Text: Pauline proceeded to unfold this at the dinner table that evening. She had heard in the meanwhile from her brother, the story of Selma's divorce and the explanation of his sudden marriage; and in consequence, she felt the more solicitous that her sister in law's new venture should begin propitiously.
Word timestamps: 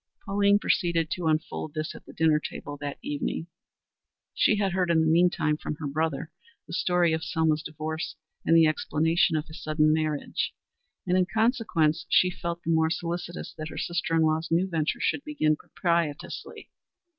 Pauline 0.25 0.57
proceeded 0.57 1.11
to 1.11 1.27
unfold 1.27 1.75
this 1.75 1.93
at 1.93 2.07
the 2.07 2.13
dinner 2.13 2.39
table 2.39 2.75
that 2.77 2.97
evening. 3.03 3.45
She 4.33 4.55
had 4.55 4.71
heard 4.73 4.89
in 4.89 4.99
the 5.01 5.05
meanwhile 5.05 5.57
from 5.61 5.75
her 5.75 5.85
brother, 5.85 6.31
the 6.65 6.73
story 6.73 7.13
of 7.13 7.23
Selma's 7.23 7.61
divorce 7.61 8.15
and 8.43 8.57
the 8.57 8.65
explanation 8.65 9.35
of 9.35 9.45
his 9.45 9.61
sudden 9.61 9.93
marriage; 9.93 10.55
and 11.05 11.15
in 11.15 11.27
consequence, 11.31 12.07
she 12.09 12.31
felt 12.31 12.63
the 12.63 12.71
more 12.71 12.89
solicitous 12.89 13.53
that 13.59 13.69
her 13.69 13.77
sister 13.77 14.15
in 14.15 14.23
law's 14.23 14.49
new 14.49 14.65
venture 14.67 14.97
should 14.99 15.23
begin 15.23 15.55
propitiously. 15.55 16.71